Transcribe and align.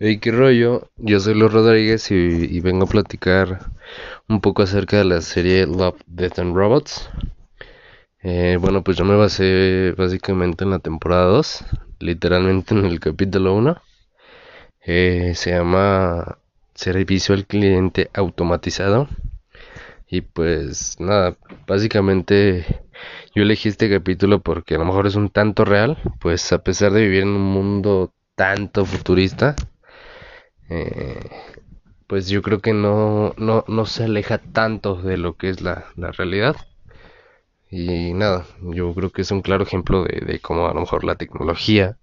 Hey, 0.00 0.18
qué 0.20 0.30
rollo, 0.30 0.88
yo 0.96 1.18
soy 1.18 1.34
Luis 1.34 1.52
Rodríguez 1.52 2.12
y, 2.12 2.60
vengo 2.60 2.84
a 2.84 2.88
platicar 2.88 3.72
un 4.28 4.40
poco 4.40 4.62
acerca 4.62 4.98
de 4.98 5.04
la 5.04 5.20
serie 5.20 5.66
Love, 5.66 6.00
Death 6.06 6.38
and 6.38 6.54
Robots. 6.54 7.10
Eh, 8.22 8.58
bueno, 8.60 8.84
pues 8.84 8.96
yo 8.96 9.04
me 9.04 9.16
basé 9.16 9.94
básicamente 9.98 10.62
en 10.62 10.70
la 10.70 10.78
temporada 10.78 11.24
2, 11.24 11.64
literalmente 11.98 12.74
en 12.74 12.84
el 12.86 13.00
capítulo 13.00 13.54
1. 13.56 13.82
Eh, 14.86 15.32
se 15.34 15.50
llama 15.50 16.38
Servicio 16.74 17.34
al 17.34 17.46
Cliente 17.46 18.08
Automatizado. 18.14 19.08
Y 20.08 20.20
pues 20.20 21.00
nada, 21.00 21.36
básicamente 21.66 22.64
yo 23.34 23.42
elegí 23.42 23.68
este 23.68 23.90
capítulo 23.90 24.40
porque 24.40 24.76
a 24.76 24.78
lo 24.78 24.84
mejor 24.84 25.08
es 25.08 25.16
un 25.16 25.30
tanto 25.30 25.64
real, 25.64 25.98
pues 26.20 26.52
a 26.52 26.62
pesar 26.62 26.92
de 26.92 27.02
vivir 27.02 27.22
en 27.24 27.30
un 27.30 27.42
mundo 27.42 28.12
tanto 28.36 28.84
futurista, 28.84 29.56
eh, 30.68 31.20
pues 32.06 32.28
yo 32.28 32.42
creo 32.42 32.60
que 32.60 32.72
no, 32.72 33.34
no, 33.36 33.64
no, 33.68 33.86
se 33.86 34.04
aleja 34.04 34.38
tanto 34.38 34.96
de 34.96 35.18
lo 35.18 35.36
que 35.36 35.50
es 35.50 35.60
la, 35.60 35.86
la, 35.96 36.10
realidad. 36.12 36.56
Y 37.70 38.14
nada, 38.14 38.46
yo 38.62 38.94
creo 38.94 39.10
que 39.10 39.22
es 39.22 39.30
un 39.30 39.42
claro 39.42 39.62
ejemplo 39.64 40.04
de, 40.04 40.20
de 40.20 40.40
cómo 40.40 40.68
a 40.68 40.74
lo 40.74 40.80
mejor 40.80 41.04
la 41.04 41.16
tecnología 41.16 41.98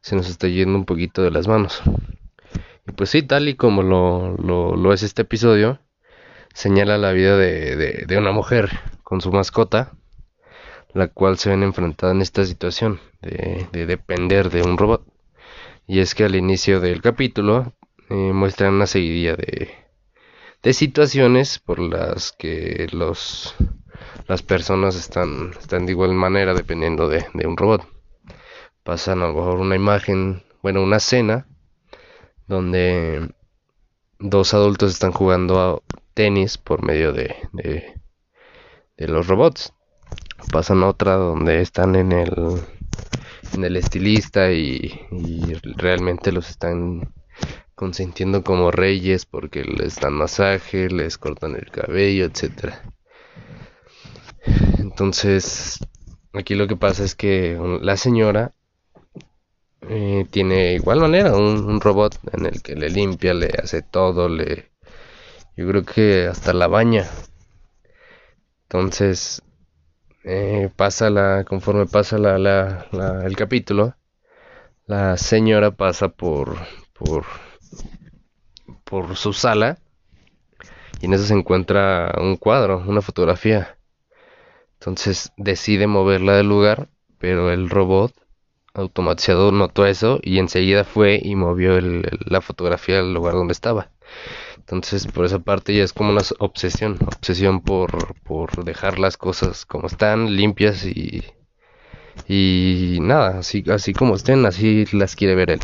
se 0.00 0.16
nos 0.16 0.28
está 0.28 0.48
yendo 0.48 0.78
un 0.78 0.84
poquito 0.84 1.22
de 1.22 1.30
las 1.30 1.48
manos. 1.48 1.82
Y 2.86 2.92
pues 2.92 3.10
sí, 3.10 3.22
tal 3.22 3.48
y 3.48 3.54
como 3.54 3.82
lo, 3.82 4.36
lo, 4.38 4.76
lo 4.76 4.92
es 4.92 5.02
este 5.02 5.22
episodio, 5.22 5.78
señala 6.54 6.98
la 6.98 7.12
vida 7.12 7.36
de, 7.36 7.76
de, 7.76 8.04
de, 8.06 8.18
una 8.18 8.32
mujer 8.32 8.70
con 9.02 9.20
su 9.20 9.32
mascota, 9.32 9.92
la 10.94 11.08
cual 11.08 11.38
se 11.38 11.50
ven 11.50 11.62
enfrentada 11.62 12.12
en 12.12 12.22
esta 12.22 12.44
situación 12.44 13.00
de, 13.22 13.66
de 13.72 13.86
depender 13.86 14.50
de 14.50 14.62
un 14.62 14.78
robot. 14.78 15.04
Y 15.86 16.00
es 16.00 16.14
que 16.14 16.24
al 16.24 16.36
inicio 16.36 16.80
del 16.80 17.02
capítulo 17.02 17.72
eh, 18.12 18.32
muestran 18.34 18.74
una 18.74 18.86
seguidilla 18.86 19.36
de, 19.36 19.70
de 20.62 20.72
situaciones 20.74 21.58
por 21.58 21.78
las 21.78 22.32
que 22.32 22.86
los 22.92 23.54
las 24.28 24.42
personas 24.42 24.96
están, 24.96 25.52
están 25.58 25.86
de 25.86 25.92
igual 25.92 26.12
manera 26.12 26.52
dependiendo 26.52 27.08
de, 27.08 27.24
de 27.32 27.46
un 27.46 27.56
robot. 27.56 27.88
Pasan 28.82 29.22
a 29.22 29.28
lo 29.28 29.34
mejor 29.34 29.60
una 29.60 29.76
imagen, 29.76 30.42
bueno, 30.62 30.82
una 30.82 30.98
escena 30.98 31.46
donde 32.46 33.30
dos 34.18 34.52
adultos 34.52 34.92
están 34.92 35.12
jugando 35.12 35.58
a 35.58 35.80
tenis 36.12 36.58
por 36.58 36.84
medio 36.84 37.14
de, 37.14 37.34
de, 37.52 39.08
los 39.08 39.26
robots. 39.26 39.72
Pasan 40.52 40.82
otra 40.82 41.14
donde 41.14 41.62
están 41.62 41.96
en 41.96 42.12
el 42.12 42.60
en 43.54 43.64
el 43.64 43.76
estilista 43.76 44.52
y 44.52 45.08
realmente 45.76 46.30
los 46.30 46.50
están 46.50 47.12
consintiendo 47.82 48.44
como 48.44 48.70
reyes 48.70 49.26
porque 49.26 49.64
les 49.64 49.98
dan 49.98 50.12
masaje, 50.12 50.88
les 50.88 51.18
cortan 51.18 51.56
el 51.56 51.68
cabello, 51.68 52.26
etcétera. 52.26 52.80
Entonces, 54.78 55.80
aquí 56.32 56.54
lo 56.54 56.68
que 56.68 56.76
pasa 56.76 57.02
es 57.02 57.16
que 57.16 57.58
la 57.80 57.96
señora 57.96 58.52
eh, 59.80 60.24
tiene 60.30 60.74
igual 60.74 61.00
manera 61.00 61.34
un, 61.34 61.80
robot 61.80 62.20
en 62.32 62.46
el 62.46 62.62
que 62.62 62.76
le 62.76 62.88
limpia, 62.88 63.34
le 63.34 63.50
hace 63.60 63.82
todo, 63.82 64.28
le 64.28 64.70
yo 65.56 65.66
creo 65.66 65.84
que 65.84 66.28
hasta 66.28 66.52
la 66.52 66.68
baña. 66.68 67.10
Entonces, 68.62 69.42
eh, 70.22 70.70
pasa 70.76 71.10
la 71.10 71.42
conforme 71.42 71.86
pasa 71.86 72.16
la, 72.16 72.38
la, 72.38 73.26
el 73.26 73.34
capítulo, 73.34 73.96
la 74.86 75.16
señora 75.16 75.72
pasa 75.72 76.10
por 76.10 76.56
por 78.84 79.16
su 79.16 79.32
sala 79.32 79.78
y 81.00 81.06
en 81.06 81.14
eso 81.14 81.24
se 81.24 81.34
encuentra 81.34 82.14
un 82.18 82.36
cuadro, 82.36 82.84
una 82.86 83.02
fotografía. 83.02 83.76
Entonces 84.74 85.32
decide 85.36 85.86
moverla 85.86 86.36
del 86.36 86.48
lugar, 86.48 86.88
pero 87.18 87.50
el 87.50 87.70
robot 87.70 88.14
automatizado 88.74 89.52
notó 89.52 89.86
eso 89.86 90.20
y 90.22 90.38
enseguida 90.38 90.84
fue 90.84 91.20
y 91.22 91.34
movió 91.34 91.78
la 91.80 92.40
fotografía 92.40 93.00
al 93.00 93.12
lugar 93.12 93.34
donde 93.34 93.52
estaba. 93.52 93.90
Entonces, 94.58 95.06
por 95.08 95.24
esa 95.24 95.40
parte 95.40 95.74
ya 95.74 95.82
es 95.82 95.92
como 95.92 96.10
una 96.10 96.22
obsesión, 96.38 96.98
obsesión 97.04 97.60
por, 97.60 98.14
por 98.22 98.64
dejar 98.64 98.98
las 98.98 99.16
cosas 99.16 99.66
como 99.66 99.88
están, 99.88 100.36
limpias 100.36 100.84
y, 100.86 101.24
y 102.28 102.98
nada, 103.00 103.38
así, 103.38 103.64
así 103.70 103.92
como 103.92 104.14
estén, 104.14 104.46
así 104.46 104.84
las 104.92 105.16
quiere 105.16 105.34
ver 105.34 105.50
él. 105.50 105.60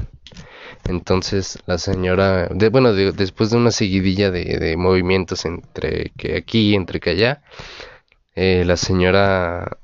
Entonces 0.86 1.58
la 1.66 1.78
señora, 1.78 2.48
bueno, 2.70 2.92
después 2.92 3.50
de 3.50 3.56
una 3.56 3.70
seguidilla 3.70 4.30
de, 4.30 4.76
movimientos 4.76 5.44
entre 5.44 6.12
que 6.16 6.36
aquí, 6.36 6.74
entre 6.74 7.00
que 7.00 7.10
allá, 7.10 7.42
eh, 8.34 8.64
la 8.66 8.76
señora 8.76 9.78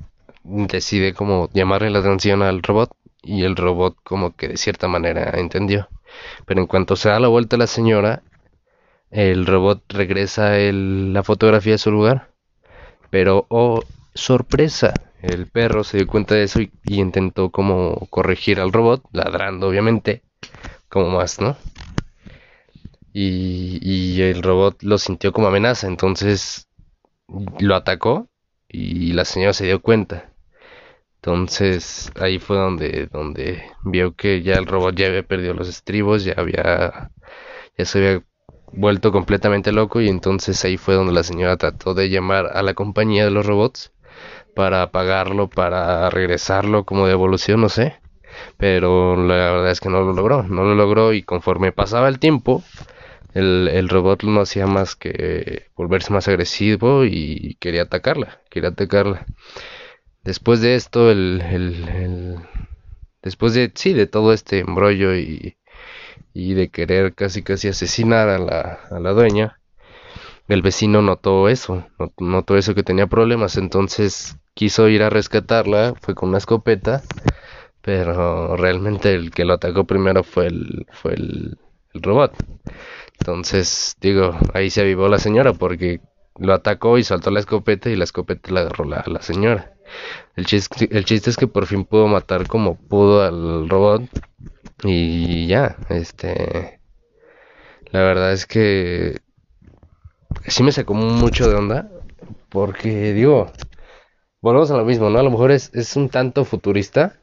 decide 0.44 1.14
como 1.14 1.48
llamarle 1.52 1.90
la 1.90 2.00
atención 2.00 2.42
al 2.42 2.62
robot 2.62 2.90
y 3.22 3.44
el 3.44 3.56
robot 3.56 3.96
como 4.04 4.36
que 4.36 4.48
de 4.48 4.56
cierta 4.56 4.88
manera 4.88 5.32
entendió. 5.38 5.88
Pero 6.46 6.60
en 6.60 6.66
cuanto 6.66 6.96
se 6.96 7.08
da 7.08 7.18
la 7.20 7.28
vuelta 7.28 7.56
la 7.56 7.66
señora, 7.66 8.22
el 9.10 9.46
robot 9.46 9.82
regresa 9.92 10.56
la 10.58 11.22
fotografía 11.22 11.76
a 11.76 11.78
su 11.78 11.90
lugar. 11.90 12.30
Pero, 13.10 13.46
oh, 13.48 13.82
sorpresa, 14.14 14.92
el 15.22 15.46
perro 15.46 15.84
se 15.84 15.98
dio 15.98 16.06
cuenta 16.06 16.34
de 16.34 16.44
eso 16.44 16.60
y 16.60 16.70
intentó 16.84 17.50
como 17.50 18.06
corregir 18.10 18.60
al 18.60 18.72
robot, 18.72 19.02
ladrando 19.12 19.68
obviamente 19.68 20.22
como 20.94 21.10
más, 21.10 21.40
¿no? 21.40 21.56
Y, 23.12 23.80
y 23.82 24.22
el 24.22 24.44
robot 24.44 24.80
lo 24.84 24.96
sintió 24.96 25.32
como 25.32 25.48
amenaza, 25.48 25.88
entonces 25.88 26.68
lo 27.58 27.74
atacó 27.74 28.28
y 28.68 29.12
la 29.12 29.24
señora 29.24 29.52
se 29.54 29.66
dio 29.66 29.82
cuenta. 29.82 30.32
Entonces 31.16 32.12
ahí 32.20 32.38
fue 32.38 32.56
donde, 32.58 33.08
donde 33.12 33.64
vio 33.82 34.14
que 34.14 34.42
ya 34.42 34.54
el 34.54 34.66
robot 34.66 34.94
ya 34.94 35.08
había 35.08 35.24
perdido 35.24 35.54
los 35.54 35.68
estribos, 35.68 36.24
ya 36.24 36.34
había, 36.36 37.10
ya 37.76 37.84
se 37.84 37.98
había 37.98 38.24
vuelto 38.72 39.10
completamente 39.10 39.72
loco 39.72 40.00
y 40.00 40.08
entonces 40.08 40.64
ahí 40.64 40.76
fue 40.76 40.94
donde 40.94 41.12
la 41.12 41.24
señora 41.24 41.56
trató 41.56 41.94
de 41.94 42.08
llamar 42.08 42.50
a 42.54 42.62
la 42.62 42.74
compañía 42.74 43.24
de 43.24 43.32
los 43.32 43.46
robots 43.46 43.92
para 44.54 44.82
apagarlo, 44.82 45.50
para 45.50 46.08
regresarlo 46.10 46.84
como 46.84 47.08
devolución, 47.08 47.60
no 47.62 47.68
sé 47.68 48.03
pero 48.56 49.16
la 49.16 49.34
verdad 49.34 49.70
es 49.70 49.80
que 49.80 49.88
no 49.88 50.02
lo 50.02 50.12
logró, 50.12 50.42
no 50.42 50.64
lo 50.64 50.74
logró 50.74 51.12
y 51.12 51.22
conforme 51.22 51.72
pasaba 51.72 52.08
el 52.08 52.18
tiempo, 52.18 52.62
el, 53.34 53.88
robot 53.88 54.22
no 54.22 54.40
hacía 54.40 54.66
más 54.66 54.94
que 54.94 55.66
volverse 55.76 56.12
más 56.12 56.28
agresivo 56.28 57.04
y 57.04 57.56
quería 57.60 57.82
atacarla, 57.82 58.40
quería 58.48 58.70
atacarla. 58.70 59.26
Después 60.22 60.60
de 60.60 60.74
esto, 60.74 61.10
el, 61.10 61.42
el, 61.42 61.88
el 61.88 62.36
después 63.22 63.54
de, 63.54 63.72
sí, 63.74 63.92
de 63.92 64.06
todo 64.06 64.32
este 64.32 64.60
embrollo 64.60 65.14
y, 65.16 65.56
y 66.32 66.54
de 66.54 66.68
querer 66.68 67.14
casi 67.14 67.42
casi 67.42 67.68
asesinar 67.68 68.28
a 68.28 68.38
la, 68.38 68.80
a 68.90 69.00
la 69.00 69.12
dueña, 69.12 69.60
el 70.48 70.62
vecino 70.62 71.02
notó 71.02 71.48
eso, 71.48 71.86
notó 72.18 72.56
eso 72.56 72.74
que 72.74 72.82
tenía 72.82 73.06
problemas, 73.06 73.56
entonces 73.56 74.36
quiso 74.54 74.88
ir 74.88 75.02
a 75.02 75.10
rescatarla, 75.10 75.94
fue 76.00 76.14
con 76.14 76.30
una 76.30 76.38
escopeta 76.38 77.02
pero 77.84 78.56
realmente 78.56 79.12
el 79.12 79.30
que 79.30 79.44
lo 79.44 79.54
atacó 79.54 79.84
primero 79.84 80.24
fue 80.24 80.46
el, 80.46 80.86
fue 80.90 81.12
el, 81.12 81.58
robot. 81.92 82.34
Entonces, 83.20 83.96
digo, 84.00 84.36
ahí 84.54 84.70
se 84.70 84.80
avivó 84.80 85.06
la 85.08 85.18
señora 85.18 85.52
porque 85.52 86.00
lo 86.38 86.54
atacó 86.54 86.98
y 86.98 87.04
saltó 87.04 87.30
la 87.30 87.40
escopeta 87.40 87.90
y 87.90 87.96
la 87.96 88.04
escopeta 88.04 88.50
la 88.50 88.60
agarró 88.62 88.84
la, 88.86 89.04
la 89.06 89.20
señora. 89.22 89.74
El 90.34 90.46
chiste, 90.46 90.88
el 90.90 91.04
chiste 91.04 91.30
es 91.30 91.36
que 91.36 91.46
por 91.46 91.66
fin 91.66 91.84
pudo 91.84 92.08
matar 92.08 92.48
como 92.48 92.76
pudo 92.76 93.22
al 93.22 93.68
robot 93.68 94.02
y 94.82 95.46
ya, 95.46 95.76
este... 95.90 96.80
La 97.92 98.00
verdad 98.00 98.32
es 98.32 98.46
que 98.46 99.20
sí 100.48 100.64
me 100.64 100.72
sacó 100.72 100.94
mucho 100.94 101.48
de 101.48 101.54
onda 101.54 101.90
porque 102.48 103.12
digo, 103.12 103.52
volvemos 104.40 104.70
a 104.72 104.76
lo 104.76 104.84
mismo, 104.84 105.10
¿no? 105.10 105.18
A 105.18 105.22
lo 105.22 105.30
mejor 105.30 105.52
es, 105.52 105.70
es 105.74 105.94
un 105.94 106.08
tanto 106.08 106.44
futurista, 106.44 107.20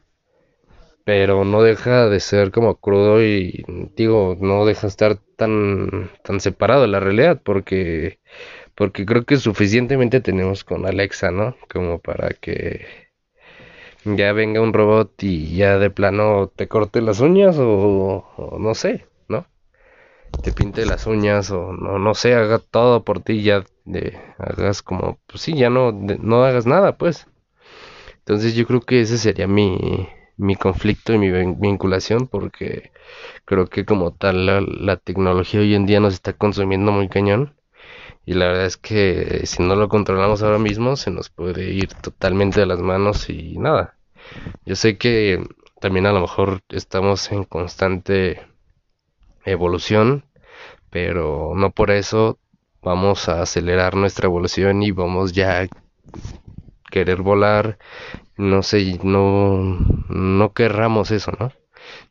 pero 1.12 1.44
no 1.44 1.62
deja 1.62 2.08
de 2.08 2.22
ser 2.22 2.52
como 2.52 2.78
crudo 2.80 3.22
y 3.22 3.66
digo, 3.98 4.38
no 4.40 4.66
deja 4.66 4.84
de 4.84 4.88
estar 4.88 5.18
tan, 5.36 6.10
tan 6.24 6.40
separado 6.40 6.84
de 6.84 6.88
la 6.88 7.02
realidad 7.02 7.42
porque, 7.44 8.20
porque 8.76 9.06
creo 9.06 9.26
que 9.26 9.36
suficientemente 9.36 10.22
tenemos 10.22 10.64
con 10.64 10.86
Alexa, 10.86 11.32
¿no? 11.32 11.58
Como 11.70 12.00
para 12.00 12.30
que 12.30 12.86
ya 14.06 14.32
venga 14.32 14.62
un 14.62 14.72
robot 14.72 15.22
y 15.22 15.54
ya 15.54 15.80
de 15.80 15.90
plano 15.90 16.48
te 16.56 16.70
corte 16.70 17.02
las 17.02 17.20
uñas 17.20 17.58
o, 17.60 18.58
no 18.58 18.74
sé, 18.74 19.06
¿no? 19.28 19.46
Te 20.42 20.54
pinte 20.54 20.86
las 20.86 21.08
uñas 21.08 21.52
o 21.52 21.74
no, 21.74 22.00
no 22.00 22.14
sé, 22.14 22.36
haga 22.36 22.60
todo 22.60 23.04
por 23.04 23.22
ti, 23.22 23.44
ya 23.44 23.66
de, 23.84 24.18
hagas 24.38 24.82
como, 24.82 25.20
pues 25.28 25.42
sí, 25.42 25.56
ya 25.58 25.70
no, 25.70 25.92
no 25.92 26.46
hagas 26.46 26.66
nada, 26.66 26.98
pues. 26.98 27.28
Entonces 28.20 28.56
yo 28.56 28.66
creo 28.66 28.80
que 28.80 29.02
ese 29.02 29.18
sería 29.18 29.46
mi, 29.46 30.08
mi 30.42 30.56
conflicto 30.56 31.14
y 31.14 31.20
mi 31.20 31.32
vinculación 31.32 32.28
porque 32.28 32.92
creo 33.46 33.68
que 33.68 33.86
como 33.86 34.12
tal 34.12 34.46
la, 34.46 34.62
la 34.62 34.98
tecnología 34.98 35.62
hoy 35.62 35.76
en 35.76 35.86
día 35.86 36.00
nos 36.00 36.14
está 36.16 36.34
consumiendo 36.34 36.92
muy 36.92 37.10
cañón 37.10 37.56
y 38.26 38.34
la 38.34 38.48
verdad 38.48 38.66
es 38.66 38.78
que 38.78 39.46
si 39.46 39.64
no 39.64 39.76
lo 39.76 39.90
controlamos 39.90 40.44
ahora 40.44 40.60
mismo 40.60 40.96
se 40.96 41.12
nos 41.12 41.30
puede 41.30 41.72
ir 41.72 41.90
totalmente 41.96 42.60
de 42.60 42.66
las 42.66 42.80
manos 42.80 43.30
y 43.30 43.58
nada. 43.58 43.96
Yo 44.66 44.76
sé 44.76 44.98
que 44.98 45.44
también 45.80 46.06
a 46.06 46.14
lo 46.14 46.22
mejor 46.22 46.62
estamos 46.70 47.32
en 47.32 47.44
constante 47.44 48.42
evolución, 49.46 50.26
pero 50.90 51.54
no 51.56 51.72
por 51.72 51.92
eso 51.92 52.40
vamos 52.82 53.30
a 53.30 53.42
acelerar 53.42 53.96
nuestra 53.96 54.28
evolución 54.28 54.84
y 54.84 54.92
vamos 54.92 55.34
ya 55.34 55.62
a 55.62 55.68
querer 56.92 57.22
volar, 57.22 57.78
no 58.42 58.64
sé, 58.64 59.00
no, 59.04 59.78
no 60.10 60.54
querramos 60.54 61.12
eso, 61.12 61.32
¿no? 61.40 61.54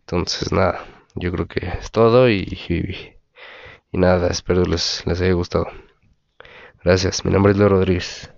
Entonces, 0.00 0.52
nada, 0.52 0.84
yo 1.16 1.32
creo 1.32 1.46
que 1.46 1.66
es 1.66 1.90
todo 1.90 2.30
y, 2.30 2.58
y, 3.92 3.98
nada, 3.98 4.28
espero 4.28 4.62
les, 4.64 5.04
les 5.06 5.20
haya 5.20 5.32
gustado. 5.32 5.66
Gracias, 6.84 7.24
mi 7.24 7.32
nombre 7.32 7.52
es 7.52 7.58
Leo 7.58 7.68
Rodríguez. 7.68 8.32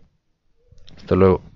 Hasta 0.97 1.15
luego. 1.15 1.52